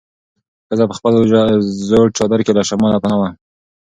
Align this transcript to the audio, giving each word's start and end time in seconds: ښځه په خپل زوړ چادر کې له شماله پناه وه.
ښځه 0.67 0.85
په 0.89 0.95
خپل 0.99 1.13
زوړ 1.87 2.05
چادر 2.17 2.39
کې 2.45 2.51
له 2.57 2.63
شماله 2.69 3.01
پناه 3.03 3.17
وه. 3.19 3.29